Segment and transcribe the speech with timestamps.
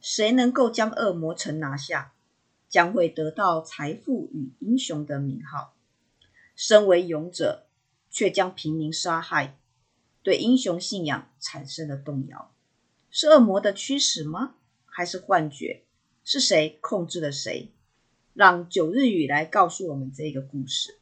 [0.00, 2.14] 谁能够将恶魔城拿下，
[2.68, 5.74] 将会得到财富与英雄的名号。
[6.56, 7.66] 身为勇者，
[8.10, 9.58] 却将平民杀害，
[10.22, 12.52] 对英雄信仰产生了动摇。
[13.10, 14.54] 是恶魔的驱使吗？
[14.86, 15.84] 还是幻觉？
[16.22, 17.72] 是谁控制了谁？
[18.34, 20.99] 让九日语来告诉我们这个故事。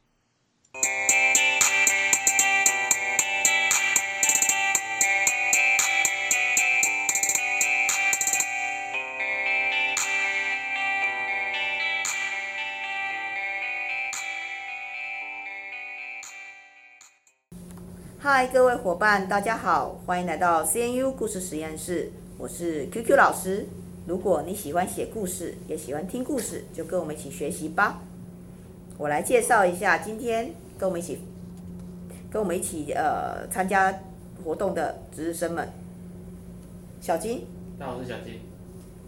[18.21, 23.65] 嗨，各位伙伴，大家好，欢迎来到 CNU 故事实验室，我是 QQ 老师。
[24.05, 28.01] 如果你喜欢写故事，也喜欢听故事，就跟我们一起学习吧。
[28.97, 31.19] 我来介绍一下，今天跟我们一起
[32.29, 33.97] 跟我们一起呃参加
[34.43, 35.69] 活动的值日生们。
[36.99, 37.47] 小金，
[37.79, 38.41] 大家好，我是小金。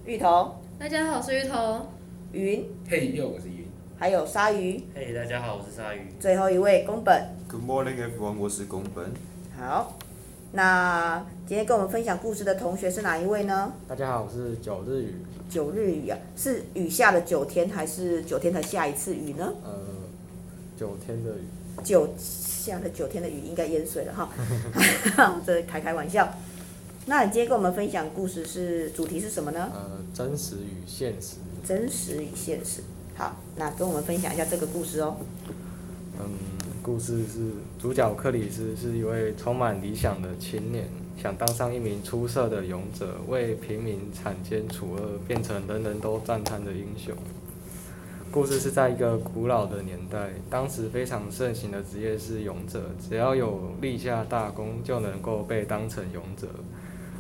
[0.06, 1.86] 芋头，大家好，我是芋头。
[2.32, 3.61] 云，嘿又，我是云。
[4.02, 6.08] 还有鲨鱼，嘿，大家好，我是鲨鱼。
[6.20, 9.12] 最后一位宫本，Good morning everyone，我是宫本。
[9.56, 9.96] 好。
[10.54, 13.72] 那今天跟我们分享故事的同学是哪一位呢？
[13.88, 15.16] 大家好，我是九日雨。
[15.48, 19.54] 九日雨啊，是雨下了九天，还是九天才下一次雨呢？
[19.64, 19.72] 呃，
[20.76, 21.84] 九天的雨。
[21.84, 24.32] 九下了九天的雨应该淹水了哈，
[25.46, 26.28] 这开开玩笑。
[27.06, 29.70] 那你今天跟我们分享故事是主题是什么呢？
[29.72, 31.36] 呃，真实与现实。
[31.64, 32.82] 真实与现实。
[33.22, 35.16] 好，那跟我们分享一下这个故事哦。
[36.18, 36.26] 嗯。
[36.82, 40.90] 故事是主角克里斯是一位充满理想的青年，
[41.22, 47.14] 想当上一名出色的勇者，为平民铲奸除恶，变成人人都赞叹的英雄。
[48.32, 56.48] 故事是在一个古老的年代，当时非常盛行的职业是勇者，只要有立下大功，就能够被当成勇者。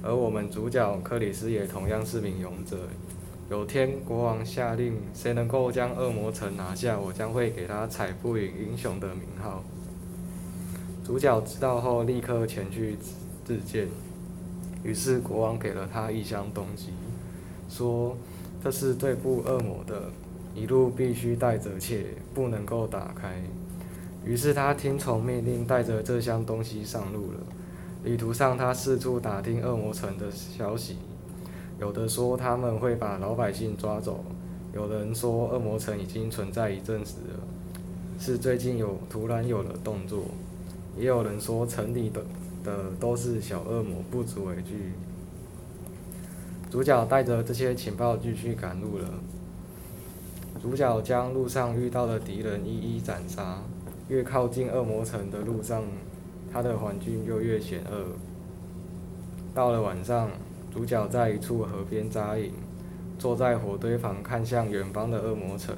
[0.01, 2.77] 而我们主角克里斯也同样是名勇者。
[3.51, 9.61] 有天，国王下令，谁能够将恶魔城拿下，我将会给他财富与英雄的名号。
[11.03, 12.95] 主角知道后，立刻前去
[13.43, 13.89] 自荐。
[14.85, 16.91] 于是，国王给了他一箱东西，
[17.67, 18.15] 说
[18.63, 20.03] ：“这是对付恶魔的，
[20.55, 23.43] 一路必须带着，且不能够打开。”
[24.23, 27.39] 于是，他听从命令，带着这箱东西上路了。
[28.05, 30.95] 旅途上，他四处打听恶魔城的消息。
[31.81, 34.23] 有的说他们会把老百姓抓走，
[34.71, 37.39] 有人说恶魔城已经存在一阵子了，
[38.19, 40.25] 是最近有突然有了动作，
[40.95, 42.21] 也有人说城里的
[42.63, 44.93] 的都是小恶魔，不足为惧。
[46.69, 49.09] 主角带着这些情报继续赶路了。
[50.61, 53.57] 主角将路上遇到的敌人一一斩杀，
[54.07, 55.81] 越靠近恶魔城的路上，
[56.53, 58.05] 他的环境就越险恶。
[59.55, 60.29] 到了晚上。
[60.73, 62.51] 主角在一处河边扎营，
[63.19, 65.75] 坐在火堆旁看向远方的恶魔城，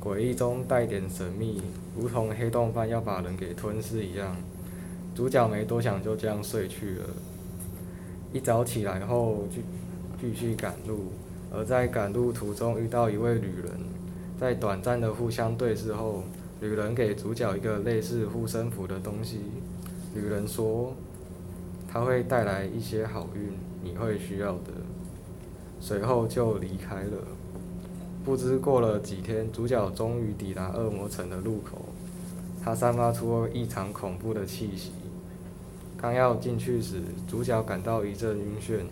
[0.00, 1.60] 诡异中带点神秘，
[1.96, 4.36] 如同黑洞般要把人给吞噬一样。
[5.14, 7.04] 主角没多想，就这样睡去了。
[8.32, 9.60] 一早起来后，继
[10.20, 11.12] 继续赶路，
[11.52, 13.72] 而在赶路途中遇到一位旅人，
[14.40, 16.22] 在短暂的互相对视后，
[16.60, 19.40] 旅人给主角一个类似护身符的东西。
[20.14, 20.94] 旅人说，
[21.92, 23.52] 他会带来一些好运。
[23.84, 24.70] 你会需要的。
[25.80, 27.18] 随后就离开了。
[28.24, 31.84] 不知过了几天，主角终于抵达恶魔城的入口。
[32.62, 34.92] 他散发出异常恐怖的气息。
[35.96, 38.84] 刚要进去时，主角感到一阵晕眩，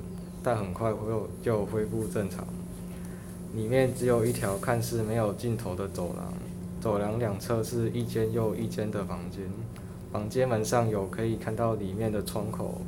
[0.42, 2.44] 但很快又就恢复正常。
[3.54, 6.32] 里面只有一条看似没有尽头的走廊，
[6.80, 9.44] 走廊两侧是一间又一间的房间，
[10.12, 12.80] 房间门上有可以看到里面的窗口。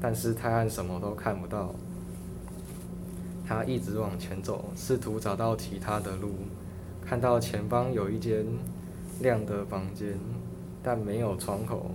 [0.00, 1.72] 但是太暗，什么都看不到。
[3.46, 6.30] 他一直往前走，试图找到其他的路。
[7.04, 8.44] 看到前方有一间
[9.20, 10.18] 亮的房间，
[10.82, 11.92] 但没有窗口。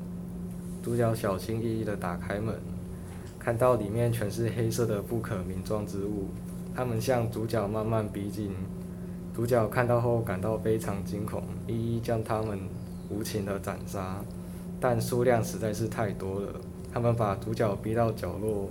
[0.82, 2.56] 主角小心翼翼地打开门，
[3.38, 6.28] 看到里面全是黑色的不可名状之物。
[6.74, 8.52] 他们向主角慢慢逼近。
[9.36, 12.58] 主角看到后感到非常惊恐，一一将他们
[13.10, 14.24] 无情地斩杀，
[14.80, 16.54] 但数量实在是太多了。
[16.94, 18.70] 他们把主角逼到角落，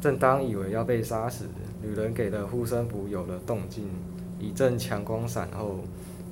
[0.00, 1.44] 正当以为要被杀时，
[1.82, 3.88] 女人给的护身符有了动静。
[4.38, 5.78] 一阵强光闪后，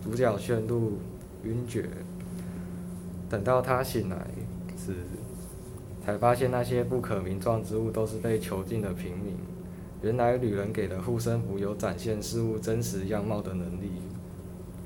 [0.02, 0.98] 主角陷入
[1.44, 1.88] 晕厥。
[3.30, 4.26] 等到他醒来
[4.76, 4.94] 时，
[6.04, 9.34] 才发现那些不可名状之物都是被囚禁的平民。
[10.02, 13.92] 原来女人给的护身符有展现事物真实样貌的能力，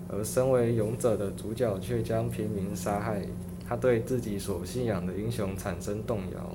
[0.09, 3.23] 而身为勇者的主角却将平民杀害。
[3.69, 6.55] 他对自己所信仰的英雄产生动摇，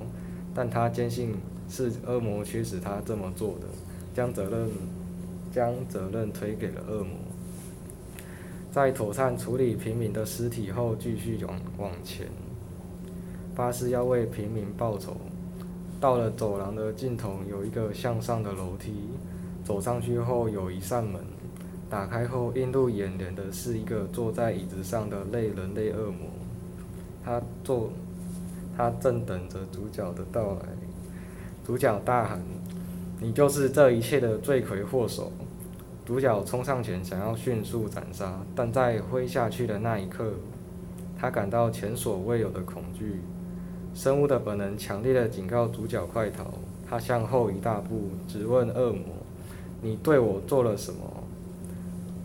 [0.54, 1.34] 但他坚信
[1.68, 3.66] 是恶魔驱使他这么做的，
[4.14, 4.68] 将责任
[5.52, 7.14] 将责任推给了恶魔。
[8.70, 12.26] 在妥善处理平民的尸体后，继续往往前，
[13.54, 15.14] 发誓要为平民报仇。
[16.00, 18.94] 到了走廊的尽头，有一个向上的楼梯，
[19.62, 21.22] 走上去后有一扇门，
[21.90, 26.28] 打开后映入眼帘的是一个坐在椅子上的类人类恶魔。
[27.24, 27.90] 他坐，
[28.76, 30.60] 他正等着主角的到来。
[31.64, 32.40] 主角大喊
[33.20, 35.30] ：“你就是这一切的罪魁祸首！”
[36.04, 40.32] 主角冲上前，想要迅速斩杀，但在挥下去的那一刻，
[41.16, 43.20] 他感到前所未有的恐惧。
[43.94, 46.52] 生物的本能强烈的警告主角快逃。
[46.88, 49.04] 他向后一大步，质问恶魔
[49.80, 50.98] ：“你对我做了什么？”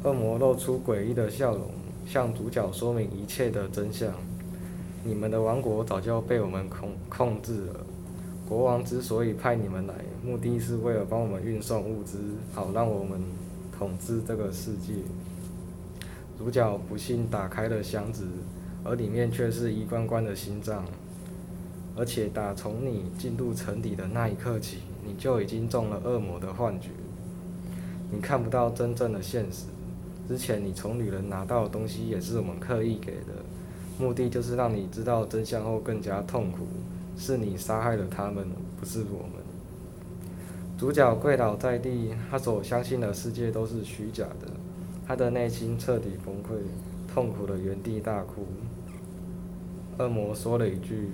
[0.03, 1.69] 恶魔露出诡异的笑容，
[2.05, 4.11] 向主角说明一切的真相
[5.07, 7.85] ：“你们的王国早就被我们控控制了。
[8.47, 12.19] 国王之所以派你们来，目的是为了帮我们运送物资，
[12.53, 13.21] 好让我们。”
[13.77, 14.93] 统治这个世界。
[16.35, 18.25] 主角不幸打开了箱子，
[18.83, 20.83] 而里面却是一罐罐的心脏。
[21.95, 26.89] 而且打从你进入城底的那一刻起，你就已经中了恶魔的幻觉。
[28.11, 29.65] 你看不到真正的现实。
[30.27, 33.45] 之前你从女人拿到的东西也是我们刻意给的，
[33.99, 36.67] 目的就是让你知道真相后更加痛苦。
[37.17, 38.47] 是你杀害了他们，
[38.79, 39.43] 不是我们。
[40.77, 44.47] 主角跪倒在地，他所相信的世界都是虚假的，
[45.07, 46.61] 他的内心彻底崩溃，
[47.11, 48.45] 痛苦的原地大哭。
[49.97, 51.09] 恶魔说了一句：“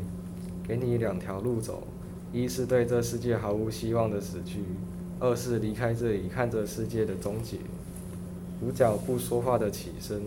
[0.68, 1.88] 给你两条路走，
[2.34, 4.60] 一是对这世界毫无希望的死去，
[5.22, 7.60] 二是离开这里，看着世界的终结。”
[8.60, 10.22] 主角不说话的起身，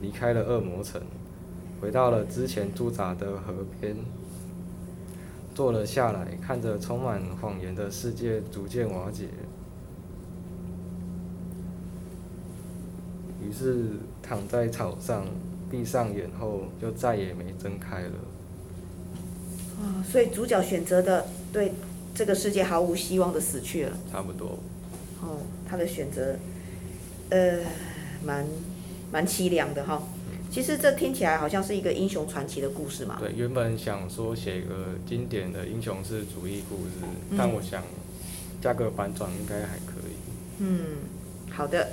[0.00, 1.02] 离开了恶魔城，
[1.80, 3.96] 回到了之前驻扎的河边。
[5.54, 9.28] 坐了下来，看着充满谎言的世界逐渐瓦解，
[13.42, 13.86] 于是
[14.22, 15.24] 躺在草上，
[15.70, 18.12] 闭上眼后就再也没睁开了。
[19.78, 21.72] 哦，所以主角选择的对
[22.14, 23.96] 这个世界毫无希望的死去了。
[24.12, 24.58] 差不多。
[25.22, 26.36] 哦，他的选择，
[27.30, 27.60] 呃，
[28.22, 28.44] 蛮
[29.10, 29.94] 蛮凄凉的哈。
[29.94, 30.02] 哦
[30.56, 33.18] 其实这听起来好像是一个英雄传奇的故事嘛。
[33.20, 36.92] 对，原本想说写一个经典的英雄式主义故事，
[37.30, 37.82] 嗯、但我想
[38.62, 40.16] 加个反转应该还可以。
[40.60, 40.80] 嗯，
[41.50, 41.88] 好的。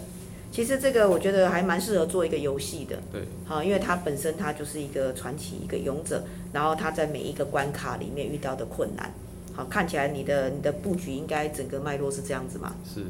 [0.50, 2.98] 其实这个我觉得还蛮适合做一个游戏的。
[3.12, 3.24] 对。
[3.44, 6.24] 好，因为它本身它就是一个传奇，一个勇者，
[6.54, 9.12] 然后他在每一个关卡里面遇到的困难，
[9.54, 12.74] 好，看起来你的你的布局应该整个脉络是这样子嘛？
[12.86, 13.04] 是。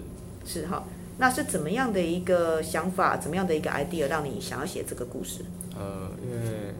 [0.45, 0.83] 是哈。
[1.19, 5.45] 那是怎么样的一个想法，怎么样的一个 idea 让你想要写这个故事？
[5.77, 6.73] 呃，因为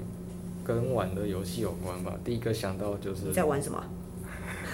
[0.66, 2.16] 跟玩的游戏有关吧。
[2.26, 3.84] 第一个想到就是你在玩什么？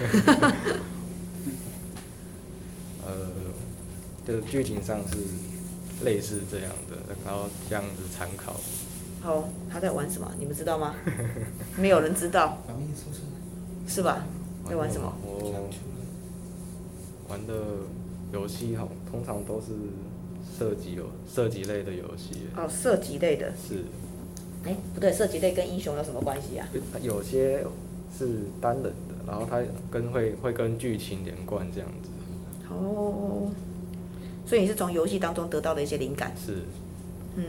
[3.06, 3.28] 呃，
[4.26, 5.18] 就是剧情上是
[6.04, 8.56] 类似这样的，然后这样子参考。
[9.20, 10.32] 好，他在玩什么？
[10.38, 10.94] 你们知道吗？
[11.76, 12.56] 没有人知道。
[13.86, 14.24] 是吧？
[14.66, 15.14] 在玩什么？
[15.22, 15.68] 我
[17.28, 17.54] 玩的。
[18.32, 19.68] 游戏哈，通常都是
[20.58, 22.46] 射击游射击类的游戏。
[22.56, 23.52] 哦，射击类的。
[23.56, 23.84] 是。
[24.64, 26.68] 哎，不对，射击类跟英雄有什么关系啊？
[27.02, 27.64] 有些
[28.16, 28.92] 是单人的，
[29.26, 29.60] 然后它
[29.90, 32.10] 跟会会跟剧情连贯这样子。
[32.68, 33.50] 哦。
[34.46, 36.32] 所以你是从游戏当中得到的一些灵感。
[36.36, 36.58] 是。
[37.36, 37.44] 嗯。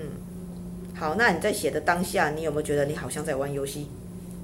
[0.95, 3.87] 好，那你在写的当下，你有没有觉得你好像在玩游戏？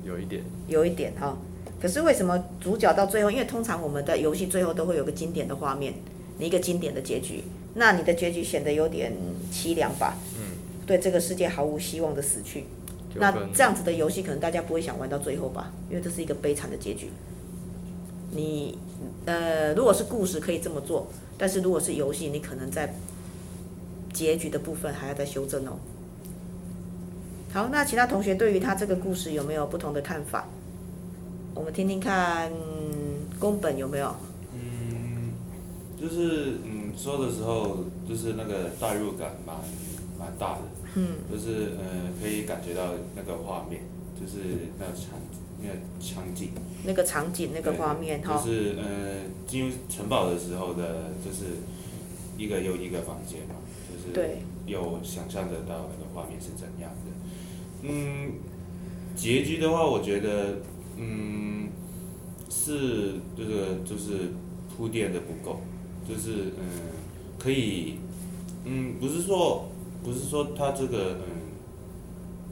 [0.03, 0.43] 有一点。
[0.67, 1.37] 有一点哈，
[1.81, 3.31] 可是为什么主角到最后？
[3.31, 5.93] 因为通常我们的游戏最后都会有个经典的画面。
[6.45, 7.43] 一个经典的结局，
[7.75, 9.11] 那你的结局显得有点
[9.51, 10.15] 凄凉吧？
[10.37, 12.65] 嗯，对这个世界毫无希望的死去，
[13.15, 15.71] 那这样子的游戏可能大家不会想玩到最后吧？
[15.89, 17.09] 因为这是一个悲惨的结局。
[18.31, 18.77] 你
[19.25, 22.93] 呃，如果是故事可以这么做，但是如果是游戏，你可能在
[24.13, 25.79] 结局的部分还要再修正哦。
[27.53, 30.47] 好，那其他同学对于他这个故事有没有不同的看法？
[31.55, 32.51] 我们听听看，
[33.39, 34.13] 宫本有没有？
[35.99, 39.55] 就是嗯，说的时候就是那个代入感蛮
[40.19, 40.61] 蛮大的，
[40.95, 43.81] 嗯，就是呃可以感觉到那个画面，
[44.19, 45.19] 就是那个场
[45.59, 46.51] 那个场景，
[46.85, 51.45] 那个场景那个画面哈，就是呃进入城堡的时候的，就是
[52.37, 53.55] 一个又一个房间嘛，
[53.89, 54.37] 就是
[54.67, 58.33] 有想象得到那个画面是怎样的，嗯，
[59.15, 60.59] 结局的话，我觉得
[60.97, 61.69] 嗯
[62.51, 64.33] 是这个就是
[64.75, 65.59] 铺垫的不够。
[66.07, 66.63] 就是嗯，
[67.37, 67.95] 可以，
[68.65, 69.69] 嗯，不是说，
[70.03, 71.51] 不是说他这个嗯，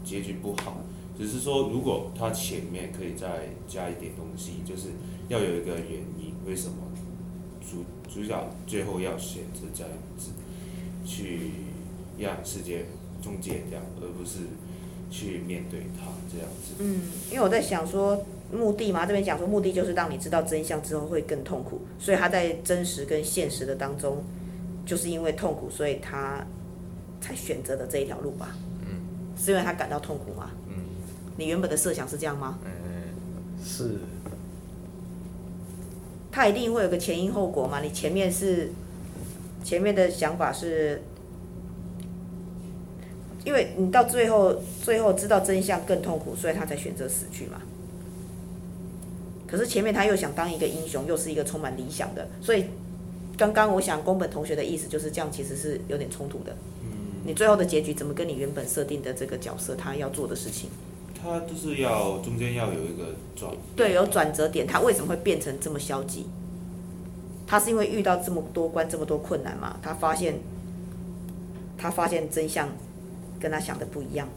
[0.03, 0.81] 结局不好，
[1.17, 4.89] 只是说如果他前面可以再加一点东西，就是
[5.29, 6.75] 要有一个原因，为什么
[7.61, 10.31] 主主角最后要选择这样子，
[11.05, 11.51] 去
[12.19, 12.85] 让世界
[13.21, 14.39] 终结掉，而不是
[15.09, 16.73] 去面对他这样子。
[16.79, 24.23] 嗯，因为我在想说目的嘛，这边讲说目的就是让你知道真相之后会更痛苦，所以他在真实跟现实的当中，
[24.85, 26.45] 就是因为痛苦，所以他
[27.19, 28.55] 才选择的这一条路吧。
[28.81, 29.01] 嗯，
[29.37, 30.51] 是因为他感到痛苦吗？
[30.67, 30.75] 嗯，
[31.37, 32.59] 你原本的设想是这样吗？
[32.63, 32.71] 嗯，
[33.63, 33.99] 是。
[36.31, 37.79] 他一定会有个前因后果嘛？
[37.79, 38.69] 你前面是，
[39.63, 41.01] 前面的想法是，
[43.45, 47.61] 因为你到最后，最后知道真相更痛苦，所以他才选择死去嘛。
[49.55, 52.65] 可是前面他又想当一个英雄，又是一个充满理想的，所以
[53.37, 56.51] 刚刚我想宫本同学的意思就是这样，其实是有点冲突的。
[56.83, 56.91] 嗯
[57.25, 60.69] 你最后的结局怎么跟你原本设定的这个角色他要做的事情？
[61.19, 64.67] 他就是要中间要有一个转，对，有转折点。
[64.67, 66.25] 他为什么会变成这么消极？
[67.47, 69.79] 他是因为遇到这么多关、这么多困难嘛？
[69.81, 70.35] 他发现，
[71.77, 72.67] 他发现真相
[73.39, 74.27] 跟他想的不一样。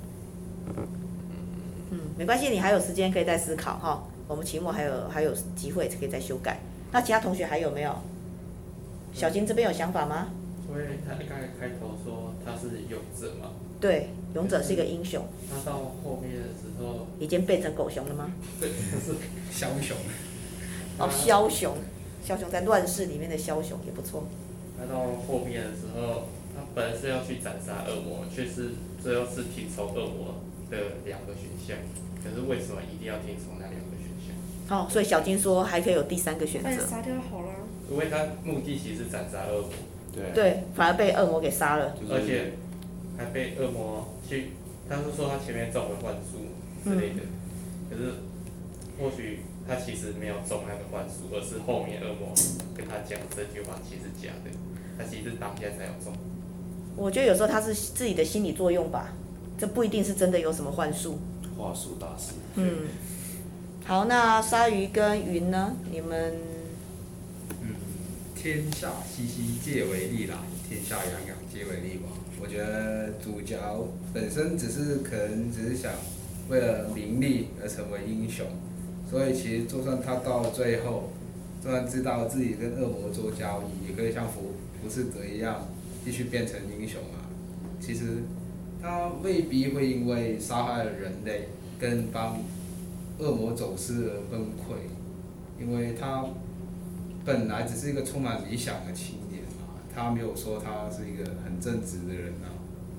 [1.90, 4.04] 嗯，没关系，你还有时间可以再思考哈。
[4.28, 6.60] 我们期末还有还有机会可以再修改。
[6.92, 7.92] 那其他同学还有没有？
[9.12, 10.28] 小金这边有想法吗？
[10.68, 13.50] 因为他刚才开头说他是勇者嘛。
[13.80, 15.24] 对，勇者是一个英雄。
[15.50, 18.30] 那到后面的时候，已经变成狗熊了吗？
[18.60, 19.12] 对，是
[19.50, 19.96] 枭雄。
[20.98, 21.74] 哦，枭雄，
[22.26, 24.24] 枭雄在乱世里面的枭雄也不错。
[24.78, 30.36] 那到后面的时候，他本来是要去斩杀恶魔，却是最后是听从恶魔
[30.70, 31.78] 的两个选项。
[32.22, 33.87] 可是为什么一定要听从那两？
[34.68, 36.70] 哦，所以小金说还可以有第三个选择。
[36.86, 37.48] 杀掉好了。
[37.90, 39.70] 因为他目的其实是斩杀恶魔。
[40.12, 40.32] 对。
[40.34, 41.94] 对，反而被恶魔给杀了。
[42.10, 42.52] 而且。
[43.18, 44.50] 还被恶魔去，
[44.88, 46.38] 他是说他前面中了幻术
[46.84, 47.22] 之类的，
[47.90, 48.12] 可是
[48.96, 52.32] 或许他其实没有中那个幻术，而是后面恶魔
[52.76, 54.50] 跟他讲这句话其实假的，
[54.96, 56.14] 他其实当下才有中。
[56.94, 59.12] 我觉得有时候他是自己的心理作用吧，
[59.58, 61.18] 这不一定是真的有什么幻术。
[61.58, 62.34] 话术大师。
[62.54, 62.82] 嗯。
[63.88, 65.74] 好，那鲨鱼跟云呢？
[65.90, 66.34] 你们？
[67.62, 67.68] 嗯，
[68.36, 70.34] 天下熙熙，皆为利来；
[70.68, 72.12] 天下攘攘，皆为利往。
[72.38, 73.56] 我觉得主角
[74.12, 75.90] 本身只是可能只是想
[76.50, 78.46] 为了名利而成为英雄，
[79.10, 81.10] 所以其实就算他到最后，
[81.64, 84.52] 就算知道自己跟恶魔做交易，也可以像浮
[84.82, 85.66] 浮士德一样
[86.04, 87.24] 继续变成英雄啊。
[87.80, 88.18] 其实
[88.82, 91.48] 他未必会因为杀害了人类
[91.80, 92.38] 跟帮
[93.18, 94.88] 恶魔走私而崩溃，
[95.60, 96.24] 因为他
[97.24, 99.74] 本来只是一个充满理想的青年啊。
[99.94, 102.54] 他没有说他是一个很正直的人啊，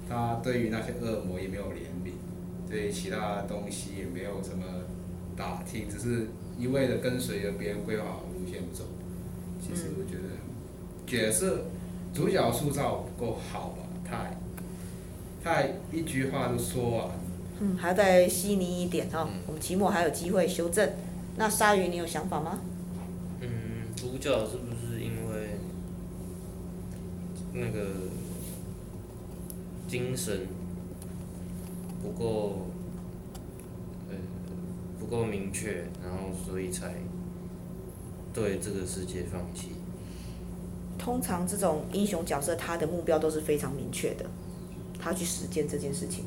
[0.10, 2.12] 他对于那些恶魔也没有怜悯，
[2.70, 4.66] 对其他东西也没有什么
[5.38, 8.84] 打听，只是一味的跟随着别人规划好路线走。
[9.62, 10.36] 其实我觉得
[11.08, 11.66] 角色
[12.14, 14.38] 主角塑造不够好吧，太
[15.42, 17.29] 太一句话就说完。
[17.62, 20.90] 嗯，还要再细腻一点哈、哦，我们期末还有机会修正。
[21.38, 22.60] 那鲨鱼，你有想法吗？
[23.42, 23.50] 嗯，
[23.96, 25.58] 主角是不是因为？
[27.52, 27.94] 那个
[29.88, 30.48] 精神
[32.02, 32.68] 不够，
[34.08, 34.16] 呃，
[35.00, 36.94] 不够明确，然后所以才
[38.32, 39.70] 对这个世界放弃。
[41.00, 44.28] 通常这种英雄角色，他的目标都是非常明确的，
[45.00, 46.26] 他去实践这件事情。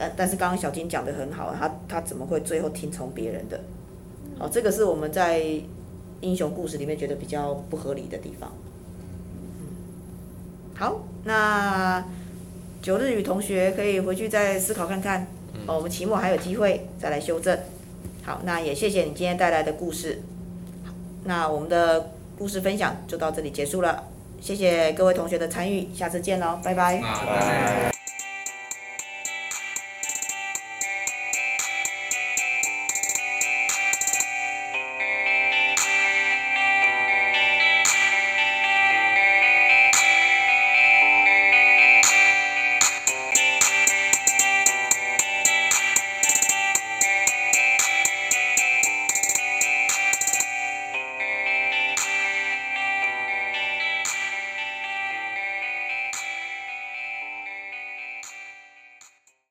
[0.00, 3.60] 但但是刚刚小金讲的很好，他他怎么会最后听从别人的？
[4.38, 5.44] 哦，这个是我们在
[6.22, 8.50] 英雄故事里面觉得比较不合理的地方。
[10.74, 12.02] 好，那
[12.80, 15.26] 九日语同学可以回去再思考看看。
[15.66, 17.58] 哦，我们期末还有机会再来修正。
[18.22, 20.22] 好，那也谢谢你今天带来的故事。
[21.24, 24.04] 那我们的故事分享就到这里结束了，
[24.40, 26.98] 谢谢各位同学的参与，下次见喽，拜拜。
[26.98, 27.99] 拜拜。